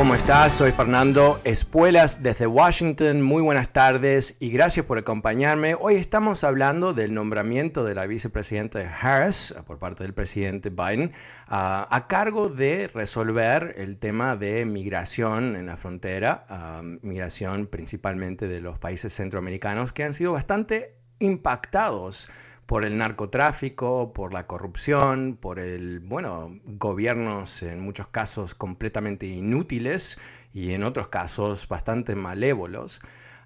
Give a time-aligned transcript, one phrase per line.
[0.00, 0.54] ¿Cómo estás?
[0.54, 3.20] Soy Fernando Espuelas desde Washington.
[3.20, 5.74] Muy buenas tardes y gracias por acompañarme.
[5.78, 11.12] Hoy estamos hablando del nombramiento de la vicepresidenta Harris por parte del presidente Biden
[11.48, 18.48] uh, a cargo de resolver el tema de migración en la frontera, uh, migración principalmente
[18.48, 22.26] de los países centroamericanos que han sido bastante impactados
[22.70, 30.20] por el narcotráfico, por la corrupción, por el, bueno, gobiernos en muchos casos completamente inútiles
[30.54, 33.00] y en otros casos bastante malévolos.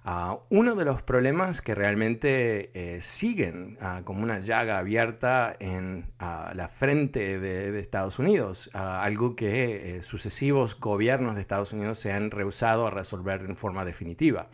[0.05, 6.05] Uh, uno de los problemas que realmente eh, siguen uh, como una llaga abierta en
[6.21, 11.97] uh, la frente de, de Estados Unidos, algo que eh, sucesivos gobiernos de Estados Unidos
[11.97, 14.49] se han rehusado a resolver en forma definitiva.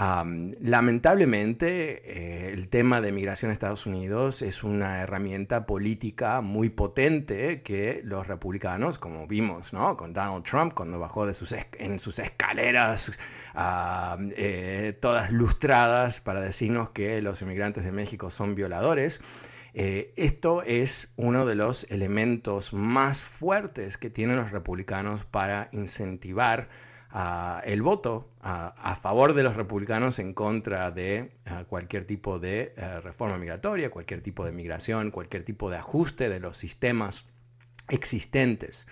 [0.00, 7.60] Lamentablemente, eh, el tema de migración a Estados Unidos es una herramienta política muy potente
[7.60, 13.12] que los republicanos, como vimos con Donald Trump cuando bajó de sus en sus escaleras
[14.36, 19.20] eh, todas lustradas para decirnos que los inmigrantes de México son violadores,
[19.74, 26.68] eh, esto es uno de los elementos más fuertes que tienen los republicanos para incentivar
[27.64, 32.72] el voto a favor de los republicanos en contra de uh, cualquier tipo de
[33.02, 37.26] reforma migratoria, cualquier tipo de migración, cualquier tipo de ajuste de los sistemas
[37.88, 38.86] existentes.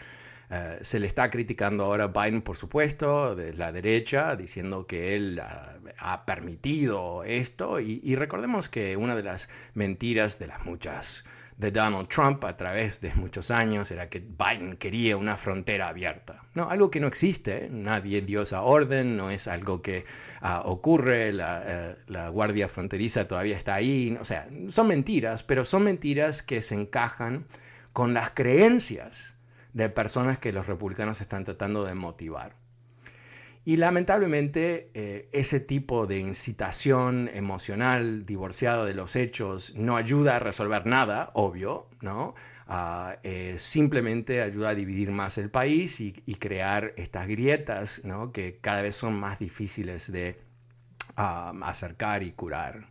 [0.51, 5.15] Uh, se le está criticando ahora a Biden, por supuesto, de la derecha, diciendo que
[5.15, 5.41] él
[5.99, 7.81] ha permitido esto.
[7.81, 11.25] Y, recordemos que una de las mentiras de las muchas
[11.59, 16.45] de Donald Trump a través de muchos años era que Biden quería una frontera abierta.
[16.55, 20.05] No, algo que no existe, nadie dio esa orden, no es algo que
[20.41, 25.65] uh, ocurre, la, uh, la, Guardia Fronteriza todavía está ahí, o sea, son mentiras, pero
[25.65, 27.45] son mentiras que se encajan
[27.93, 29.37] con las creencias
[29.73, 32.53] de personas que los republicanos están tratando de motivar.
[33.69, 40.39] Y lamentablemente eh, ese tipo de incitación emocional divorciada de los hechos no ayuda a
[40.39, 42.35] resolver nada, obvio, ¿no?
[42.67, 48.33] Uh, eh, simplemente ayuda a dividir más el país y, crear estas grietas ¿no?
[48.33, 50.41] que cada vez son más difíciles de
[51.19, 52.87] uh, acercar y curar.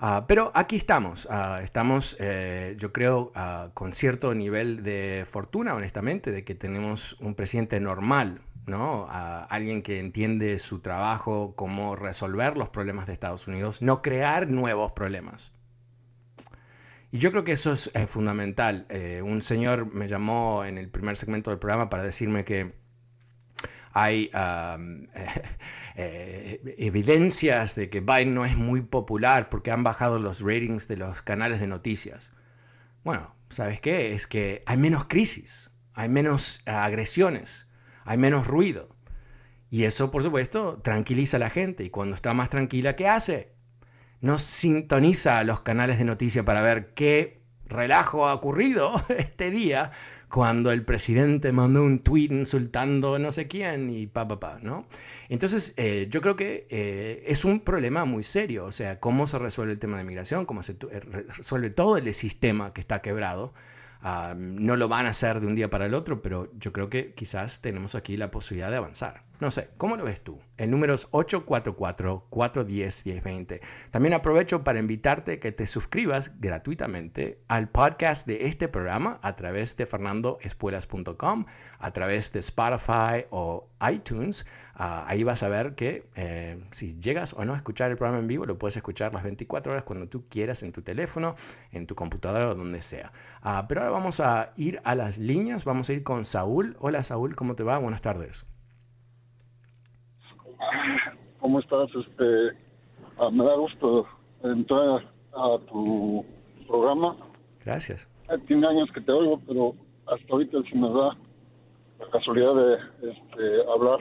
[0.00, 1.26] Uh, pero aquí estamos,
[1.60, 3.32] estamos uh, yo creo
[3.74, 9.06] con cierto nivel de fortuna, honestamente, de que tenemos un presidente normal, ¿no?
[9.10, 14.92] alguien que entiende su trabajo, cómo resolver los problemas de Estados Unidos, no crear nuevos
[14.92, 15.52] problemas.
[17.12, 18.86] Y yo creo que eso es, fundamental.
[18.88, 22.74] Eh, un señor me llamó en el primer segmento del programa para decirme que
[23.92, 24.30] hay
[25.94, 30.96] eh, evidencias de que Biden no es muy popular porque han bajado los ratings de
[30.96, 32.32] los canales de noticias.
[33.04, 34.12] Bueno, ¿sabes qué?
[34.12, 37.68] Es que hay menos crisis, hay menos agresiones,
[38.04, 38.88] hay menos ruido.
[39.70, 41.84] Y eso, por supuesto, tranquiliza a la gente.
[41.84, 43.52] Y cuando está más tranquila, ¿qué hace?
[44.20, 49.90] No sintoniza los canales de noticias para ver qué relajo ha ocurrido este día
[50.34, 54.84] cuando el presidente mandó un tweet insultando no sé quién y pa, pa, pa, ¿no?
[55.28, 59.38] Entonces, eh, yo creo que eh, es un problema muy serio, o sea, cómo se
[59.38, 61.00] resuelve el tema de migración, cómo se eh,
[61.36, 63.54] resuelve todo el sistema que está quebrado.
[64.04, 67.14] No lo van a hacer de un día para el otro, pero yo creo que
[67.14, 69.24] quizás tenemos aquí la posibilidad de avanzar.
[69.40, 70.38] No sé, ¿cómo lo ves tú?
[70.56, 73.60] El número es 844-410-1020.
[73.90, 79.76] También aprovecho para invitarte que te suscribas gratuitamente al podcast de este programa a través
[79.76, 81.46] de fernandoespuelas.com,
[81.80, 84.46] a través de Spotify o iTunes.
[84.76, 88.20] Ah, ahí vas a ver que eh, si llegas o no a escuchar el programa
[88.20, 91.34] en vivo, lo puedes escuchar las 24 horas cuando tú quieras en tu teléfono,
[91.72, 93.10] en tu computadora o donde sea.
[93.42, 96.76] Ah, pero ahora vamos a ir a las líneas, vamos a ir con Saúl.
[96.78, 97.78] Hola Saúl, ¿cómo te va?
[97.78, 98.46] Buenas tardes.
[101.40, 101.90] ¿Cómo estás?
[101.94, 102.56] Este,
[103.18, 104.06] ah, me da gusto
[104.42, 106.24] entrar a tu
[106.66, 107.16] programa.
[107.64, 108.08] Gracias.
[108.30, 109.74] Eh, tiene años que te oigo, pero
[110.06, 111.16] hasta ahorita sí me da
[111.98, 114.00] la casualidad de este, hablar.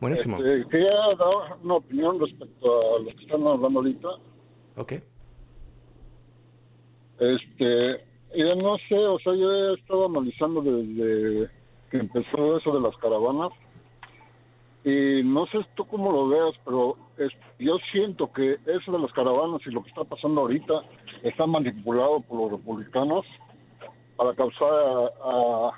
[0.00, 0.38] Buenísimo.
[0.38, 4.08] Este, quería dar una opinión respecto a lo que están hablando ahorita.
[4.76, 4.92] Ok.
[7.18, 8.04] Este,
[8.34, 11.50] yo no sé, o sea, yo he estado analizando desde
[11.90, 13.52] que empezó eso de las caravanas
[14.84, 16.96] y no sé tú cómo lo veas, pero
[17.58, 20.74] yo siento que eso de las caravanas y lo que está pasando ahorita
[21.22, 23.26] está manipulado por los republicanos
[24.16, 25.70] para causar a,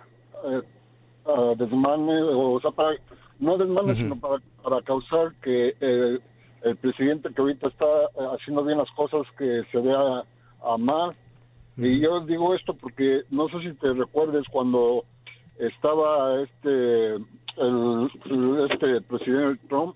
[1.56, 2.96] desmanes, o sea, para,
[3.38, 6.18] no desmanes, sino para, para causar que eh,
[6.62, 10.24] el presidente que ahorita está eh, haciendo bien las cosas, que se vea
[10.64, 11.14] a mal.
[11.76, 15.04] Y yo digo esto porque no sé si te recuerdes cuando
[15.58, 18.10] estaba este el,
[18.70, 19.94] este presidente Trump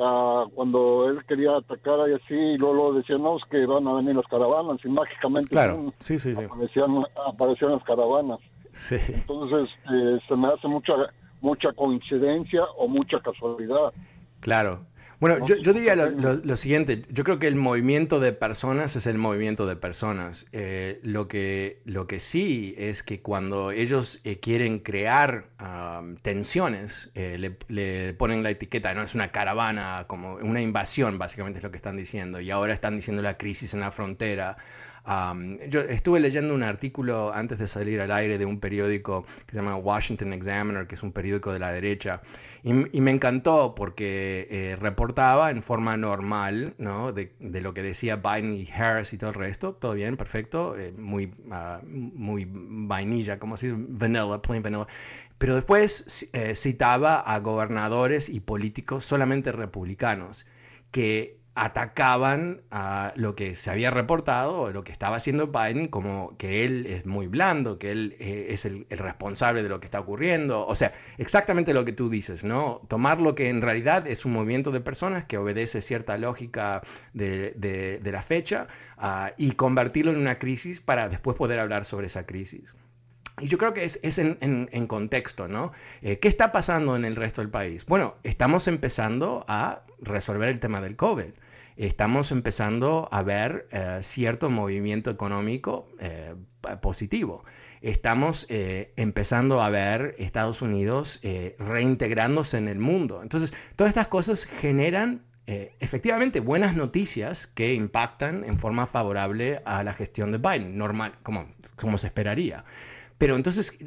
[0.00, 3.94] ah, cuando él quería atacar y así y luego decían no es que van a
[3.94, 5.92] venir las caravanas y mágicamente claro.
[5.98, 6.44] sí, sí, sí.
[6.44, 8.40] Aparecían, aparecían las caravanas
[8.72, 8.96] sí.
[9.08, 10.94] entonces eh, se me hace mucha
[11.40, 13.92] mucha coincidencia o mucha casualidad
[14.40, 14.80] claro
[15.22, 19.66] bueno, yo, diría lo, siguiente, yo creo que el movimiento de personas es el movimiento
[19.66, 20.48] de personas.
[20.50, 25.44] Eh, lo, que, lo que sí es que cuando ellos eh, quieren crear
[26.22, 31.58] tensiones, eh, le, le, ponen la etiqueta, no es una caravana, como una invasión, básicamente
[31.58, 34.56] es lo que están diciendo, y ahora están diciendo la crisis en la frontera
[35.04, 39.56] yo estuve leyendo un artículo antes de salir al aire de un periódico que se
[39.56, 42.22] llama Washington Examiner, que es un periódico de la derecha,
[42.62, 47.12] y, me encantó porque eh, reportaba en forma normal ¿no?
[47.12, 50.92] de, lo que decía Biden y Harris y todo el resto, todo bien, perfecto, eh,
[50.96, 54.86] muy, ah, muy vainilla, como si vanilla, plain vanilla.
[55.38, 60.46] Pero después eh, citaba a gobernadores y políticos solamente republicanos
[60.92, 66.64] que atacaban a lo que se había reportado lo que estaba haciendo Biden como que
[66.64, 70.66] él es muy blando, que él eh, es el, responsable de lo que está ocurriendo.
[70.66, 72.82] O sea, exactamente lo que tú dices, ¿no?
[72.88, 76.82] Tomar lo que en realidad es un movimiento de personas que obedece cierta lógica
[77.12, 78.66] de, la fecha
[78.98, 82.74] ah, y convertirlo en una crisis para después poder hablar sobre esa crisis.
[83.40, 85.72] Y yo creo que es, en, contexto, ¿no?
[86.02, 87.86] Eh, ¿Qué está pasando en el resto del país?
[87.86, 91.30] Bueno, estamos empezando a resolver el tema del COVID.
[91.76, 96.34] Estamos empezando a ver eh, cierto movimiento económico eh,
[96.82, 97.44] positivo.
[97.80, 101.20] Estamos empezando a ver Estados Unidos
[101.58, 103.22] reintegrándose en el mundo.
[103.22, 109.94] Entonces, todas estas cosas generan efectivamente buenas noticias que impactan en forma favorable a la
[109.94, 111.44] gestión de Biden, normal, como,
[111.74, 112.64] como se esperaría.
[113.22, 113.78] Pero entonces,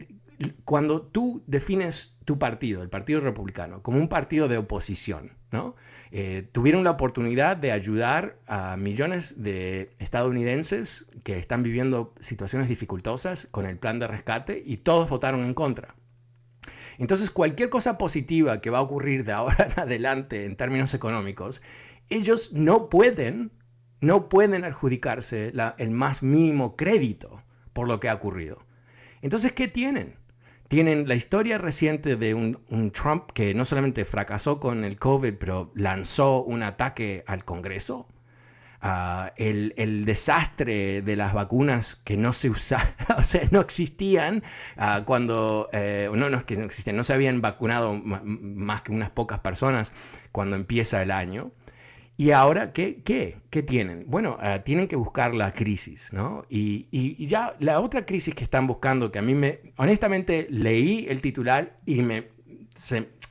[0.64, 5.34] cuando tú defines tu partido, el Partido Republicano, como un partido de oposición.
[6.12, 13.50] Eh, tuvieron la oportunidad de ayudar a millones de estadounidenses que están viviendo situaciones dificultosas
[13.52, 15.96] con el plan de rescate y todos votaron en contra.
[16.98, 21.62] Entonces, cualquier cosa positiva que va a ocurrir de ahora en adelante en términos económicos,
[22.08, 23.52] ellos no pueden,
[24.00, 28.64] no pueden adjudicarse el más mínimo crédito por lo que ha ocurrido.
[29.22, 30.16] Entonces, ¿qué tienen?
[30.68, 35.72] Tienen la historia reciente de un, Trump que no solamente fracasó con el COVID, pero
[35.76, 38.08] lanzó un ataque al Congreso.
[38.82, 44.44] Ah, el, desastre de las vacunas que no se o sea, no existían
[44.78, 48.92] ah, cuando, eh, no, no es que no existían, no se habían vacunado más que
[48.92, 49.94] unas pocas personas
[50.32, 51.52] cuando empieza el año.
[52.18, 54.06] ¿Y ahora qué, qué, qué tienen?
[54.08, 56.46] Bueno, eh, tienen que buscar la crisis, ¿no?
[56.50, 61.08] Y, y, ya la otra crisis que están buscando, que a mí me, honestamente, leí
[61.10, 62.30] el titular y me,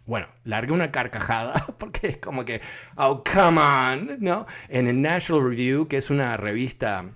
[0.04, 2.60] bueno, largué una carcajada, porque es como que,
[2.96, 4.46] oh, come on, ¿no?
[4.68, 7.06] En el National Review, que es una revista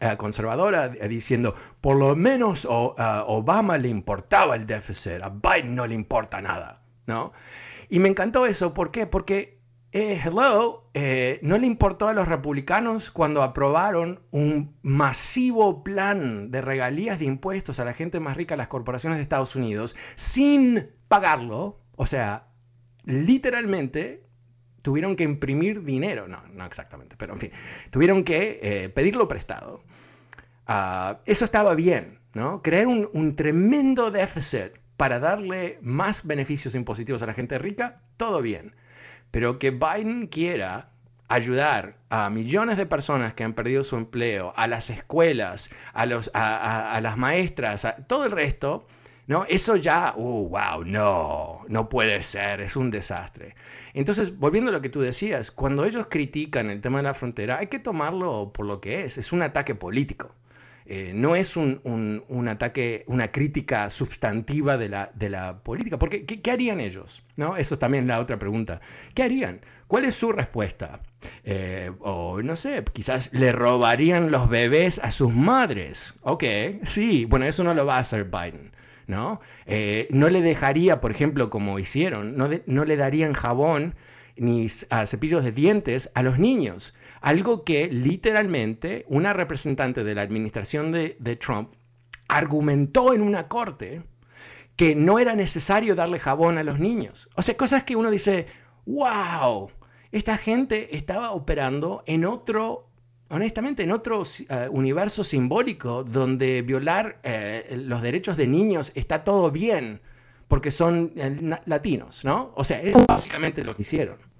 [0.00, 5.76] eh, conservadora, eh, diciendo, por lo menos a Obama le importaba el déficit, a Biden
[5.76, 7.32] no le importa nada, ¿no?
[7.88, 9.06] Y me encantó eso, ¿por qué?
[9.06, 9.55] Porque
[9.96, 16.60] eh, hello, eh, no le importó a los republicanos cuando aprobaron un masivo plan de
[16.60, 20.90] regalías de impuestos a la gente más rica, a las corporaciones de Estados Unidos, sin
[21.08, 22.48] pagarlo, o sea,
[23.04, 24.22] literalmente
[24.82, 27.50] tuvieron que imprimir dinero, no, no exactamente, pero en fin,
[27.90, 29.82] tuvieron que eh, pedirlo prestado.
[30.66, 32.60] Ah, eso estaba bien, ¿no?
[32.60, 38.42] Crear un, un tremendo déficit para darle más beneficios impositivos a la gente rica, todo
[38.42, 38.74] bien.
[39.36, 40.88] Pero que Biden quiera
[41.28, 46.30] ayudar a millones de personas que han perdido su empleo, a las escuelas, a, los,
[46.32, 48.86] a, las maestras, a todo el resto,
[49.26, 49.44] ¿no?
[49.44, 53.56] Eso ya, uh, wow, no, no puede ser, es un desastre.
[53.92, 57.58] Entonces, volviendo a lo que tú decías, cuando ellos critican el tema de la frontera,
[57.58, 60.34] hay que tomarlo por lo que es, es un ataque político.
[60.88, 61.80] Eh, no es un,
[62.28, 65.98] un, ataque, una crítica sustantiva de la, de la política.
[65.98, 67.24] Porque, ¿qué, harían ellos?
[67.36, 67.56] ¿No?
[67.56, 68.80] Eso también es la otra pregunta.
[69.14, 69.60] ¿Qué harían?
[69.88, 71.00] ¿Cuál es su respuesta?
[71.44, 76.14] Eh, o no sé, quizás le robarían los bebés a sus madres.
[76.22, 76.44] Ok,
[76.84, 78.70] sí, bueno, eso no lo va a hacer Biden.
[79.08, 79.40] ¿no?
[79.66, 83.94] Eh, no le dejaría, por ejemplo, como hicieron, no, no le darían jabón
[84.36, 86.94] ni cepillos de dientes a los niños.
[87.26, 91.72] Algo que literalmente una representante de la administración de, Trump
[92.28, 94.04] argumentó en una corte
[94.76, 97.28] que no era necesario darle jabón a los niños.
[97.34, 98.46] O sea, cosas que uno dice,
[98.86, 99.72] wow,
[100.12, 102.86] esta gente estaba operando en otro,
[103.28, 109.50] honestamente, en otro eh, universo simbólico donde violar eh, los derechos de niños está todo
[109.50, 110.00] bien
[110.46, 112.52] porque son eh, latinos, ¿no?
[112.54, 114.35] O sea, es básicamente lo que hicieron.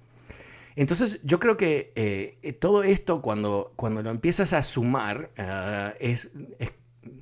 [0.77, 6.31] Entonces, yo creo que eh, todo esto, cuando, cuando lo empiezas a sumar, eh, es,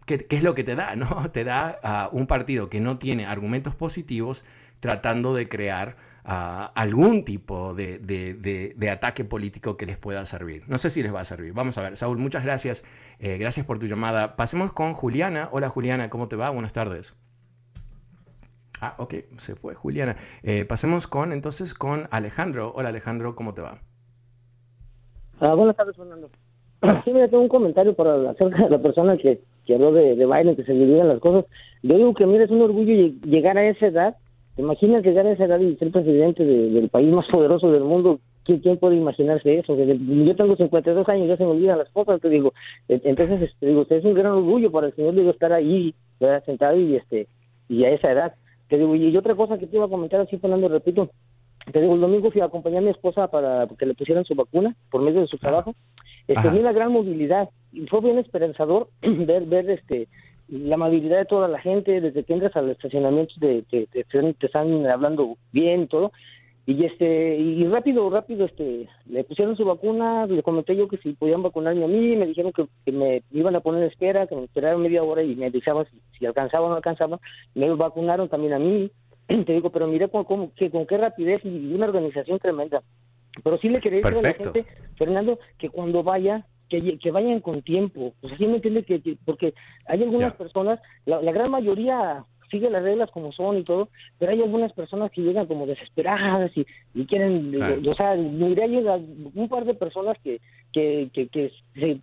[0.06, 0.98] ¿qué, es lo que te da?
[0.98, 1.30] ¿no?
[1.32, 4.44] Te da a un partido que no tiene argumentos positivos
[4.82, 5.96] tratando de crear
[6.26, 10.64] ah, algún tipo de, de, ataque político que les pueda servir.
[10.68, 11.54] No sé si les va a servir.
[11.54, 12.84] Vamos a ver, Saúl, muchas gracias.
[13.20, 14.36] Eh, gracias por tu llamada.
[14.36, 15.48] Pasemos con Juliana.
[15.54, 16.50] Hola Juliana, ¿cómo te va?
[16.50, 17.16] Buenas tardes.
[18.82, 20.16] Ah, ok, se fue Juliana.
[20.44, 22.74] Eh, pasemos con entonces con Alejandro.
[22.76, 23.80] Hola Alejandro, ¿cómo te va?
[25.40, 26.30] Ah, buenas tardes, Fernando.
[27.04, 30.26] Sí, mira, tengo un comentario para acerca de la persona que, que habló de, de
[30.26, 31.46] Biden, que se dividen las cosas.
[31.82, 34.16] Yo digo que, mira, es un orgullo llegar a esa edad.
[34.56, 38.20] ¿Te imaginas llegar a esa edad y ser presidente del país más poderoso del mundo?
[38.46, 39.76] ¿Quién, ¿Quién, puede imaginarse eso?
[39.76, 42.54] Yo tengo 52 años, ya se me olvidan las cosas, te digo.
[42.88, 45.94] Entonces, este, digo, es un gran orgullo para el señor, digo, estar ahí,
[46.46, 47.28] sentado y, este,
[47.68, 48.36] y a esa edad.
[48.68, 51.10] Te digo, y otra cosa que te iba a comentar así, Fernando, repito,
[51.72, 54.36] te digo, el domingo fui a acompañar a mi esposa para que le pusieran su
[54.36, 55.76] vacuna por medio de su trabajo.
[56.28, 60.08] Este, tenía una gran movilidad y fue bien esperanzador ver, ver este,
[60.48, 64.06] la amabilidad de toda la gente, desde que entras al estacionamiento, de, te, te,
[64.40, 66.12] están hablando bien y todo
[66.68, 71.14] y este y rápido rápido este le pusieron su vacuna le comenté yo que si
[71.14, 74.46] podían vacunarme a mí me dijeron que, me iban a poner en espera que me
[74.46, 75.86] esperaran media hora y me avisaban
[76.18, 77.20] si, alcanzaba o no alcanzaba
[77.54, 78.90] me vacunaron también a mí.
[79.28, 82.82] Te digo pero mire con, con, que, con qué rapidez y una organización tremenda.
[83.44, 84.66] Pero sí le quería decir a la gente
[84.98, 88.14] Fernando que cuando vaya que, que vayan con tiempo.
[88.22, 89.54] Pues así me entiende que, porque
[89.88, 94.32] hay algunas personas la, la gran mayoría sigue las reglas como son y todo, pero
[94.32, 97.56] hay algunas personas que llegan como desesperadas y, y quieren,
[97.88, 100.40] o sea, mira, llega un par de personas que,
[100.76, 101.52] que, que, que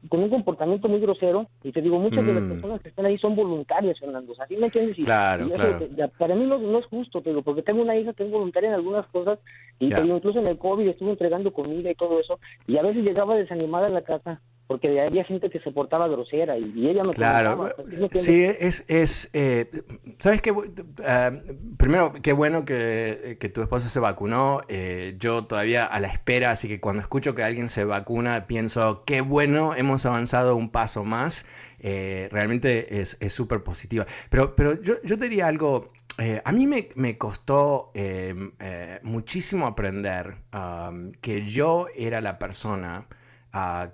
[0.09, 2.49] con un comportamiento muy grosero, y te digo, muchas de las mm.
[2.49, 4.99] personas que están ahí son voluntarias, Fernando, o sea, ¿sí me entiendes?
[4.99, 5.79] Y, claro, claro.
[6.17, 8.77] para mí no, no, es justo, pero porque tengo una hija que es voluntaria en
[8.77, 9.39] algunas cosas,
[9.79, 13.37] y incluso en el COVID estuve entregando comida y todo eso, y a veces llegaba
[13.37, 14.41] desanimada a la casa
[14.73, 17.75] porque había gente que se portaba grosera y, ella me claro
[18.13, 19.69] sí es es eh,
[20.19, 20.55] sabes qué
[21.05, 21.43] eh,
[21.77, 26.53] primero qué bueno que, que, tu esposa se vacunó eh, yo todavía a la espera
[26.53, 28.62] así que cuando escucho que alguien se vacuna pienso
[29.07, 31.47] qué bueno hemos avanzado un paso más
[31.81, 35.93] realmente es súper positiva pero pero yo, yo te diría algo
[36.45, 37.93] a mí me, me costó
[39.03, 40.37] muchísimo aprender
[41.21, 43.07] que yo era la persona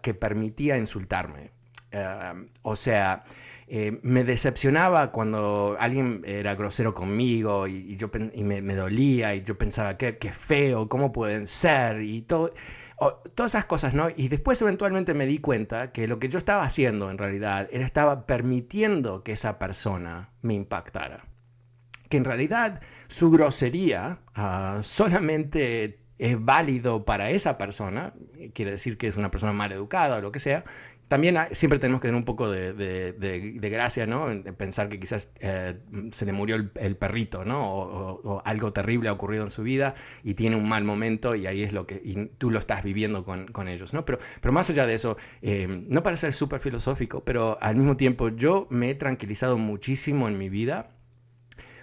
[0.02, 1.50] que permitía insultarme.
[1.90, 3.24] Eh, o sea,
[3.66, 9.56] eh, me decepcionaba cuando alguien era grosero conmigo y, yo y me, dolía y yo
[9.58, 12.52] pensaba, qué, qué feo, cómo pueden ser y todo.
[13.34, 14.08] Todas esas cosas, ¿no?
[14.14, 17.84] Y después eventualmente me di cuenta que lo que yo estaba haciendo en realidad era
[17.84, 21.24] estaba permitiendo que esa persona me impactara.
[22.08, 28.14] Que en realidad su grosería uh, solamente es válido para esa persona,
[28.52, 30.64] quiere decir que es una persona mal educada o lo que sea,
[31.08, 34.30] también siempre tenemos que tener un poco de, gracia, ¿no?
[34.30, 35.78] En pensar que quizás eh,
[36.12, 37.70] se le murió el, perrito, ¿no?
[37.70, 41.62] O, algo terrible ha ocurrido en su vida y tiene un mal momento y ahí
[41.62, 44.04] es lo que tú lo estás viviendo con, ellos, ¿no?
[44.04, 47.96] Pero, pero más allá de eso, eh, no para ser súper filosófico, pero al mismo
[47.96, 50.90] tiempo yo me he tranquilizado muchísimo en mi vida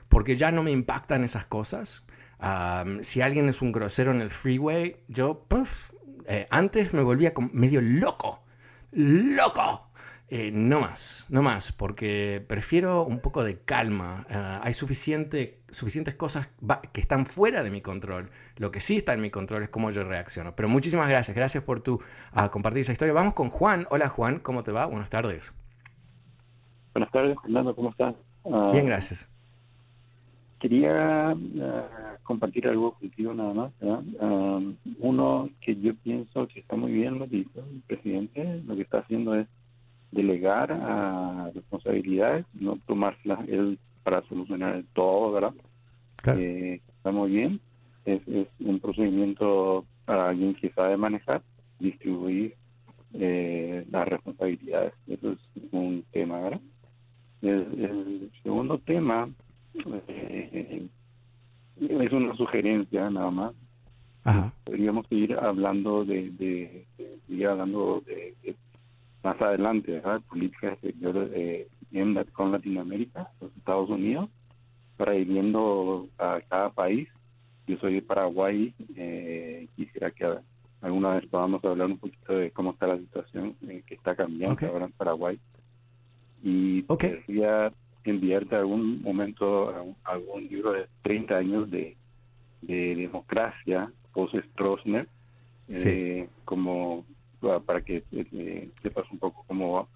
[0.08, 2.06] porque ya no me impactan esas cosas
[3.02, 5.48] si alguien es un grosero en el freeway, yo
[6.28, 8.44] eh, antes me volvía medio loco,
[8.96, 9.86] loco.
[10.28, 14.26] Eh, no más, no más, porque prefiero un poco de calma.
[14.30, 16.50] Ah, hay suficiente, suficientes cosas
[16.94, 18.32] que están fuera de mi control.
[18.58, 20.56] Lo que sí está en mi control es cómo yo reacciono.
[20.56, 23.14] Pero muchísimas gracias, gracias por tu uh, compartir esa historia.
[23.14, 23.86] Vamos con Juan.
[23.92, 24.88] Hola Juan, ¿cómo te va?
[24.88, 25.54] Buenas tardes.
[26.94, 28.16] Buenas tardes, Fernando, ¿cómo estás?
[28.46, 29.30] Ah, Bien, gracias.
[30.66, 33.72] Quería ah, compartir algo contigo nada más.
[34.98, 38.82] uno que yo pienso que está muy bien lo que hizo el presidente, lo que
[38.82, 39.48] está haciendo es
[40.10, 45.54] delegar a responsabilidades, no tomárselas él para solucionar todo, ¿verdad?
[46.36, 47.60] Eh, está muy bien.
[48.06, 48.22] Es,
[48.60, 51.44] un procedimiento para alguien que sabe manejar,
[51.80, 52.56] distribuir
[53.14, 54.94] eh, las responsabilidades.
[55.06, 55.40] Eso es
[55.72, 56.62] un tema, ¿verdad?
[57.44, 59.30] El, segundo tema
[60.08, 60.88] eh,
[61.78, 63.54] es una sugerencia nada más.
[64.64, 66.86] Podríamos seguir hablando de, de,
[67.28, 68.56] seguir hablando de,
[69.24, 70.22] más adelante, ¿verdad?
[70.30, 71.68] política exterior eh,
[72.34, 74.30] con Latinoamérica, los Estados Unidos,
[74.98, 77.08] para ir viendo a cada país.
[77.68, 80.26] Yo soy de Paraguay, eh, quisiera que
[80.82, 84.68] alguna vez podamos hablar un poquito de cómo está la situación eh, que está cambiando
[84.68, 85.40] ahora en Paraguay.
[86.44, 87.72] Y quería
[88.06, 91.96] enviarte algún momento algún libro de 30 años de,
[92.62, 95.08] de democracia, post-Stroessner,
[95.70, 97.06] eh, como
[97.66, 99.88] para que eh, sepas un poco cómo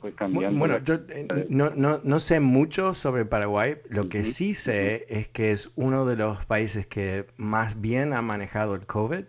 [0.00, 0.58] fue cambiando.
[0.58, 3.76] Bueno, yo eh, no, no, no, sé mucho sobre Paraguay.
[3.88, 8.20] Lo que sí sé es que es uno de los países que más bien ha
[8.20, 9.24] manejado el COVID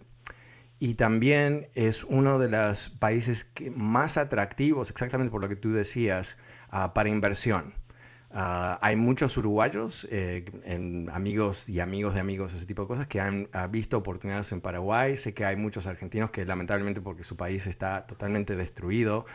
[0.79, 5.71] y también es uno de los países que más atractivos, exactamente por lo que tú
[5.71, 6.37] decías,
[6.71, 7.73] uh, para inversión.
[8.31, 10.45] Ah, hay muchos uruguayos, eh,
[11.11, 15.15] amigos y amigos de amigos, ese tipo de cosas, que han visto oportunidades en Paraguay.
[15.15, 19.25] Sé que hay muchos argentinos que lamentablemente porque su país está totalmente destruido,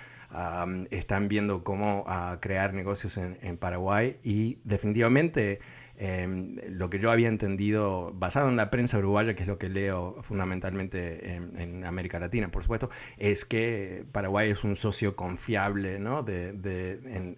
[0.91, 5.61] están viendo cómo ah, crear negocios en, Paraguay y definitivamente
[5.97, 9.69] Em, lo que yo había entendido, basado en la prensa uruguaya, que es lo que
[9.69, 16.23] leo fundamentalmente en, América Latina, por supuesto, es que Paraguay es un socio confiable ¿no?
[16.23, 16.49] de,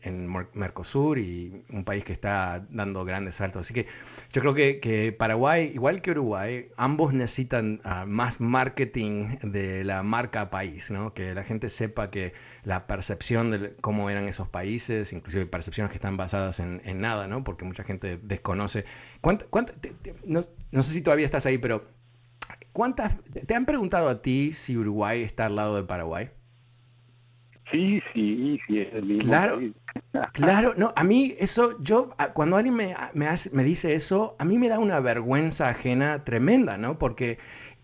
[0.03, 3.67] en, Mercosur y un país que está dando grandes saltos.
[3.67, 3.87] Así que
[4.33, 10.03] yo creo que, que Paraguay, igual que Uruguay, ambos necesitan ah, más marketing de la
[10.03, 11.13] marca país, ¿no?
[11.13, 12.33] que la gente sepa que
[12.65, 17.45] la percepción de cómo eran esos países, inclusive percepciones que están basadas en, nada, ¿no?
[17.45, 18.46] porque mucha gente desconoce.
[18.55, 18.85] No, sé
[20.83, 21.85] si todavía estás ahí, pero
[22.73, 23.13] ¿cuántas,
[23.47, 26.31] ¿te han preguntado a ti si Uruguay está al lado de Paraguay?
[27.73, 29.29] Sí, sí, sí, es el mismo.
[29.29, 29.61] Claro,
[30.33, 34.59] claro, no, a mí eso, yo, cuando alguien me, me, me dice eso, a mí
[34.59, 36.99] me da una vergüenza ajena tremenda, ¿no?
[36.99, 37.39] Porque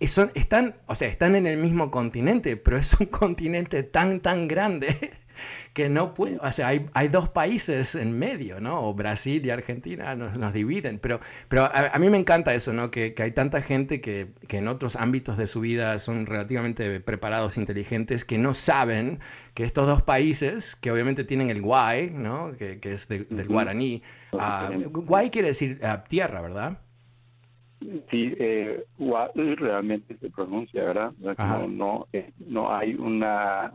[0.08, 4.48] son, están, o sea, están en el mismo continente, pero es un continente tan, tan
[4.48, 5.12] grande
[5.72, 8.88] que no puede, o sea, hay, hay dos países en medio, ¿no?
[8.88, 12.90] O Brasil y Argentina nos, nos dividen, pero, pero a, mí me encanta eso, ¿no?
[12.90, 17.00] Que, que hay tanta gente que, que, en otros ámbitos de su vida son relativamente
[17.00, 19.20] preparados, inteligentes, que no saben
[19.54, 22.52] que estos dos países, que obviamente tienen el guay, ¿no?
[22.58, 26.78] Que, que es del guaraní, uh, guay quiere decir uh, tierra, ¿verdad?
[28.10, 28.84] Sí, eh,
[29.56, 31.12] realmente se pronuncia, ¿verdad?
[31.38, 33.72] No, no, eh, no, hay una,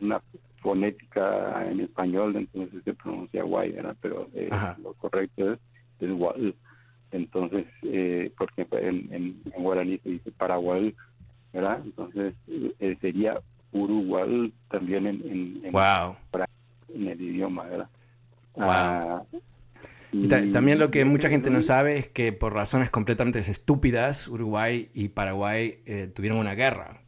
[0.00, 0.20] una,
[0.60, 3.96] fonética en español, entonces se pronuncia guay, ¿verdad?
[4.00, 4.50] Pero eh,
[4.82, 5.58] lo correcto es,
[6.00, 6.54] es
[7.12, 10.94] Entonces, eh, porque en, en, guaraní se dice paraguay,
[11.52, 11.80] ¿verdad?
[11.84, 13.40] Entonces eh, sería
[13.72, 15.74] uruguay también en, en,
[16.94, 17.88] en, el idioma, ¿verdad?
[18.56, 18.66] Wow.
[18.68, 19.17] Ah,
[20.52, 25.08] también lo que mucha gente no sabe es que por razones completamente estúpidas, Uruguay y
[25.08, 27.00] Paraguay eh, tuvieron una guerra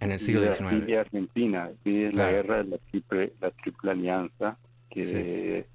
[0.00, 0.88] en el siglo XIX.
[0.88, 4.58] Y Argentina, sí, la guerra de la triple, la triple alianza,
[4.90, 5.66] que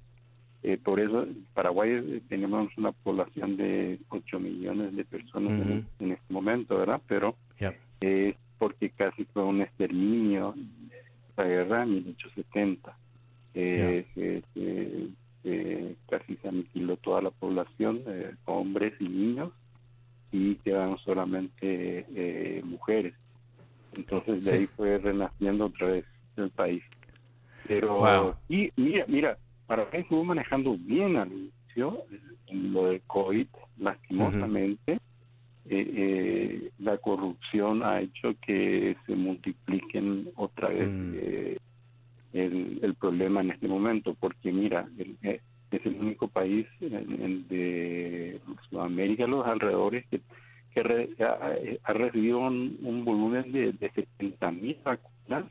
[0.64, 5.52] eh, por eso Paraguay eh, tenemos una población de 8 millones de personas
[5.98, 7.00] en, este momento, ¿verdad?
[7.08, 7.36] Pero
[8.00, 10.54] es porque casi fue un exterminio
[11.36, 12.96] la guerra en 1870.
[13.54, 14.04] Eh,
[15.44, 19.52] eh, casi se aniquiló toda la población, eh, hombres y niños,
[20.30, 23.14] y quedaron solamente eh, mujeres.
[23.96, 26.04] Entonces de ahí fue renaciendo otra vez
[26.36, 26.82] el país.
[27.66, 32.04] Pero, y mira, mira, para que estuvo manejando bien al inicio,
[32.46, 33.46] en lo de COVID,
[33.78, 34.98] lastimosamente,
[36.78, 41.14] la corrupción ha hecho que se multipliquen otra vez mm
[42.32, 45.40] el, el problema en este momento, porque mira, el, eh,
[45.70, 50.20] es el único país de Sudamérica, los alrededores, que,
[51.84, 55.44] ha, recibido un, volumen de, de 70 mil vacunas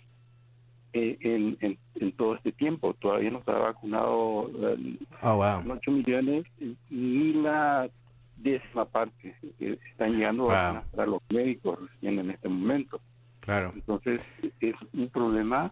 [0.94, 2.94] eh, en, en, todo este tiempo.
[2.96, 6.46] Todavía no se ha vacunado eh, oh, 8 millones
[6.90, 7.90] ni la
[8.38, 13.00] décima parte que están llegando a, los médicos recién en este momento.
[13.42, 13.72] Claro.
[13.76, 14.28] Entonces
[14.60, 15.72] es un problema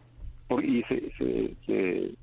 [0.57, 2.15] y se, se,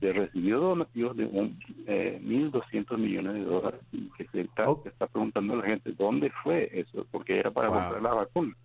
[0.00, 3.80] se, recibió donativos de un, eh, 1.200 millones de dólares
[4.16, 4.82] que se está, oh.
[4.86, 8.56] está preguntando a la gente dónde fue eso, porque era para comprar la vacuna.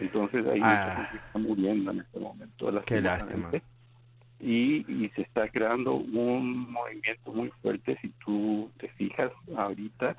[0.00, 0.94] Entonces hay mucha ah.
[0.94, 2.84] gente que está muriendo en este momento.
[2.84, 3.50] Qué lástima.
[4.38, 7.98] Y, y se está creando un movimiento muy fuerte.
[8.02, 10.16] Si tú te fijas ahorita,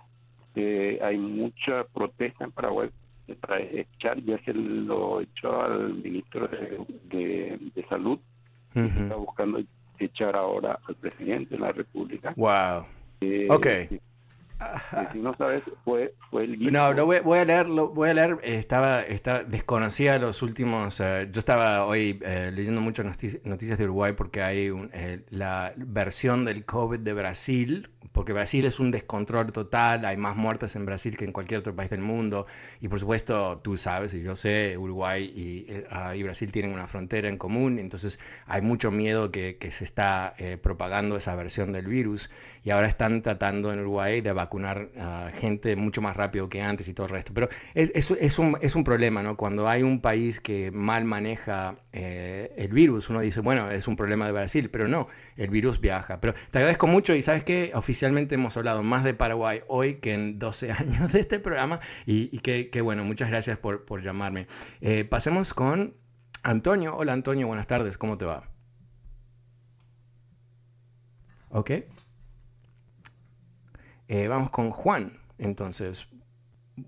[0.56, 2.90] eh, hay mucha protesta en Paraguay
[3.36, 8.20] para echar, ya se lo echó al ministro de, de, Salud,
[8.74, 9.62] está buscando
[10.00, 12.34] echar ahora al presidente de la República.
[12.36, 12.86] Wow.
[13.22, 13.48] Eh,
[14.60, 18.14] ok si no sabes, fue, fue el No, no voy, voy, a leerlo, voy a
[18.14, 23.84] leer, estaba, estaba desconocía los últimos, eh, yo estaba hoy eh, leyendo muchas noticias, de
[23.84, 29.52] Uruguay porque hay eh, la versión del COVID de Brasil, porque Brasil es un descontrol
[29.52, 32.48] total, hay más muertes en Brasil que en cualquier otro país del mundo,
[32.82, 36.88] y por supuesto tú sabes, y yo sé, Uruguay y, ah, y Brasil tienen una
[36.88, 41.86] frontera en común, entonces hay mucho miedo que, que se está propagando esa versión del
[41.86, 42.32] virus,
[42.64, 44.47] y ahora están tratando en Uruguay de vacunar
[45.00, 47.34] a gente mucho más rápido que antes y todo el resto.
[47.34, 49.38] Pero es, es, es, un, es un, problema, ¿no?
[49.38, 53.96] Cuando hay un país que mal maneja eh, el virus, uno dice, bueno, es un
[53.96, 56.20] problema de Brasil, pero no, el virus viaja.
[56.20, 60.14] Pero te agradezco mucho y sabes que oficialmente hemos hablado más de Paraguay hoy que
[60.14, 64.48] en 12 años de este programa y, y que, bueno, muchas gracias por, por llamarme.
[64.82, 65.96] Eh, pasemos con
[66.44, 66.96] Antonio.
[66.96, 68.44] Hola Antonio, buenas tardes, ¿cómo te va?
[71.50, 71.72] Ok.
[74.10, 76.08] Eh, vamos con Juan, entonces.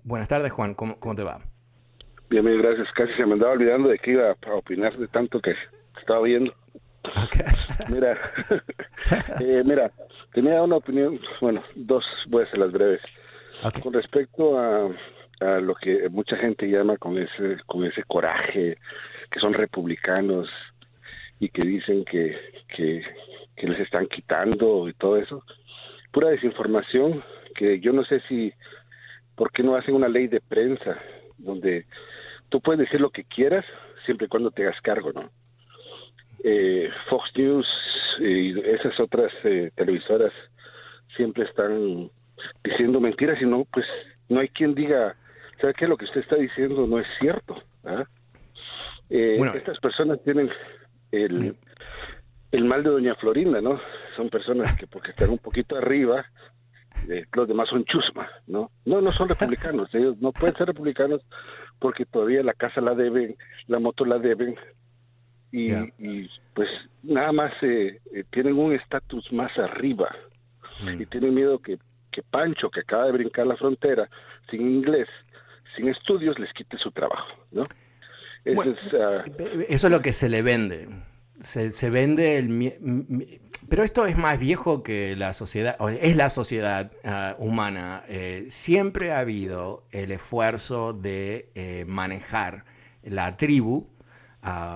[0.04, 1.40] Buenas tardes, Juan, ¿cómo, cómo te va?
[2.30, 2.88] Bien, bien, gracias.
[2.94, 5.54] Casi se me andaba olvidando de que iba a opinar de tanto que
[5.98, 6.54] estaba viendo.
[7.90, 8.18] mira,
[9.40, 9.90] eh, mira,
[10.32, 13.02] tenía una opinión, bueno, dos, voy a hacer las breves.
[13.82, 14.88] Con respecto a,
[15.40, 18.78] a lo que mucha gente llama con ese, con ese coraje,
[19.30, 20.48] que son republicanos
[21.38, 22.34] y que dicen que,
[22.74, 23.02] que,
[23.56, 25.44] que les están quitando y todo eso
[26.10, 27.22] pura desinformación
[27.54, 28.52] que yo no sé si
[29.34, 30.98] por qué no hacen una ley de prensa
[31.38, 31.86] donde
[32.48, 33.64] tú puedes decir lo que quieras
[34.04, 35.30] siempre y cuando te hagas cargo, ¿no?
[36.42, 37.66] Eh, Fox News
[38.20, 40.32] y esas otras eh, televisoras
[41.16, 42.10] siempre están
[42.64, 43.86] diciendo mentiras y no, pues
[44.28, 45.16] no hay quien diga,
[45.60, 45.86] ¿sabe qué?
[45.86, 47.62] Lo que usted está diciendo no es cierto.
[47.84, 48.04] ¿ah?
[49.10, 50.50] Eh, estas personas tienen
[51.12, 51.56] el,
[52.52, 53.80] el mal de Doña Florinda, ¿no?
[54.16, 56.26] Son personas que porque están un poquito arriba,
[57.08, 58.70] eh, los demás son chusma, ¿no?
[58.84, 61.22] No, no son republicanos, ellos no pueden ser republicanos
[61.78, 63.36] porque todavía la casa la deben,
[63.68, 64.56] la moto la deben,
[65.52, 65.72] y,
[66.54, 66.68] pues
[67.02, 70.14] nada más eh, eh, tienen un estatus más arriba
[70.80, 71.02] mm.
[71.02, 71.76] y tienen miedo que,
[72.12, 74.08] que Pancho, que acaba de brincar la frontera
[74.48, 75.08] sin inglés,
[75.76, 77.62] sin estudios, les quite su trabajo, ¿no?
[78.44, 79.24] Eso, es, ah,
[79.68, 80.88] eso es lo que se le vende
[81.40, 83.40] se, vende el...
[83.68, 88.04] Pero esto es más viejo que la sociedad, es la sociedad ah, humana.
[88.08, 92.64] Eh, siempre ha habido el esfuerzo de eh, manejar
[93.02, 93.86] la tribu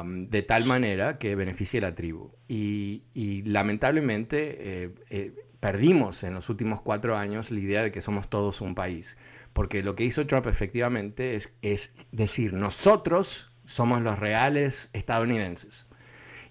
[0.06, 2.30] de tal manera que beneficie a la tribu.
[2.46, 3.02] Y,
[3.46, 8.74] lamentablemente eh, perdimos en los últimos cuatro años la idea de que somos todos un
[8.74, 9.16] país.
[9.54, 15.86] Porque lo que hizo Trump efectivamente es decir, nosotros somos los reales estadounidenses.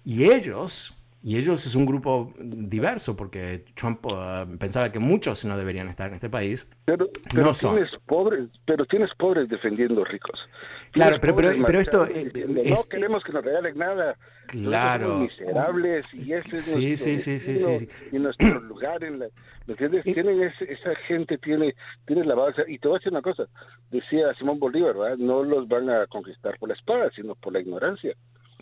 [0.04, 5.56] Y ellos, y ellos es un grupo diverso, porque Trump uh, pensaba que muchos no
[5.56, 6.68] deberían estar en este país.
[6.84, 10.38] Pero, pero tienes pobres, pero tienes pobres defendiendo ricos.
[10.92, 12.06] claro, pero, pero, esto...
[12.06, 14.16] Eh, no queremos que nos regalen nada.
[14.48, 15.20] Claro.
[15.20, 19.26] miserables y ese es sí, nuestro sí, sí, sí, y nuestro lugar en la...
[19.66, 20.04] ¿Me entiendes?
[20.04, 21.74] Tienen esa gente tiene,
[22.06, 22.64] tiene la base.
[22.68, 23.44] Y te voy a decir una cosa.
[23.90, 25.16] Decía Simón Bolívar, ¿verdad?
[25.16, 28.14] No los van a conquistar por la espada, sino por la ignorancia.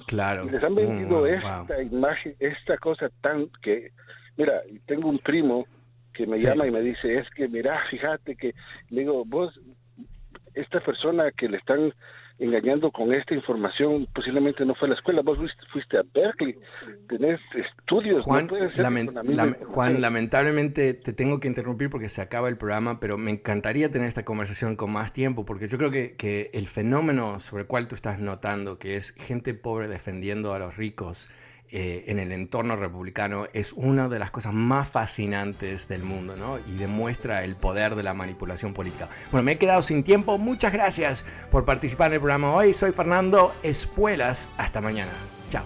[0.06, 0.44] Claro.
[0.44, 3.90] les han vendido mm, esta imagen, esta cosa tan que,
[4.36, 5.66] mira, tengo un primo
[6.12, 8.54] que me llama y me dice, es que, mira, fíjate que,
[8.90, 9.58] le digo, vos,
[10.54, 11.92] esta persona que le están
[12.38, 15.38] engañando con esta información, posiblemente no fue a la escuela, vos
[15.72, 16.56] fuiste, a Berkeley,
[17.08, 18.24] tenés estudios.
[18.24, 18.48] Juan,
[19.64, 24.08] Juan lamentablemente te tengo que interrumpir porque se acaba el programa, pero me encantaría tener
[24.08, 27.88] esta conversación con más tiempo, porque yo creo que, que el fenómeno sobre el cual
[27.88, 31.30] tú estás notando, que es gente pobre defendiendo a los ricos,
[31.72, 36.58] eh, en el entorno republicano es una de las cosas más fascinantes del mundo, ¿no?
[36.58, 39.08] Y demuestra el poder de la manipulación política.
[39.30, 40.36] Bueno, me he quedado sin tiempo.
[40.36, 42.74] Muchas gracias por participar en el programa hoy.
[42.74, 44.50] Soy Fernando Espuelas.
[44.58, 45.12] Hasta mañana.
[45.48, 45.64] Chao.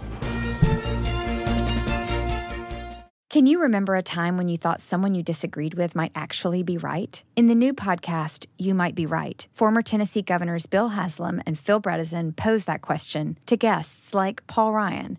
[3.37, 6.79] Can you remember a time when you thought someone you disagreed with might actually be
[6.79, 7.23] right?
[7.37, 11.79] In the new podcast, You Might Be Right, former Tennessee governors Bill Haslam and Phil
[11.79, 15.19] Bredesen pose that question to guests like Paul Ryan,